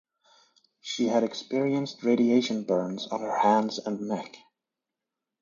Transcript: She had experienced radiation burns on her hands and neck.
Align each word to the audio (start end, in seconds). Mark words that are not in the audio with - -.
She 0.79 1.09
had 1.09 1.23
experienced 1.23 2.01
radiation 2.01 2.63
burns 2.63 3.05
on 3.05 3.19
her 3.21 3.37
hands 3.37 3.77
and 3.77 4.01
neck. 4.01 4.35